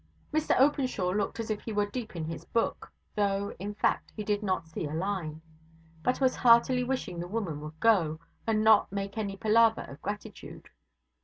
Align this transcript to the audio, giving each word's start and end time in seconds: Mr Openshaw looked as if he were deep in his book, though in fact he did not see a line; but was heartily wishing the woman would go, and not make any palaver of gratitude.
Mr 0.33 0.59
Openshaw 0.59 1.11
looked 1.11 1.39
as 1.39 1.51
if 1.51 1.61
he 1.61 1.71
were 1.71 1.85
deep 1.85 2.15
in 2.15 2.25
his 2.25 2.43
book, 2.43 2.91
though 3.15 3.51
in 3.59 3.75
fact 3.75 4.11
he 4.17 4.23
did 4.23 4.41
not 4.41 4.67
see 4.67 4.85
a 4.87 4.91
line; 4.95 5.43
but 6.01 6.19
was 6.19 6.35
heartily 6.37 6.83
wishing 6.83 7.19
the 7.19 7.27
woman 7.27 7.61
would 7.61 7.79
go, 7.79 8.19
and 8.47 8.63
not 8.63 8.91
make 8.91 9.15
any 9.15 9.37
palaver 9.37 9.81
of 9.83 10.01
gratitude. 10.01 10.69